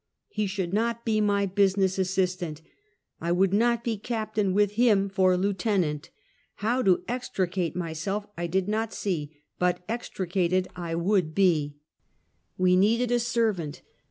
[0.29, 2.63] He should not be my business assistant.
[3.19, 6.09] I would not be captain with him for lieutenant.
[6.55, 11.75] How to extricate myself I did not see, but extricated I would be.
[11.75, 12.57] Eebelliok.
[12.57, 13.81] 65 We needed a servant.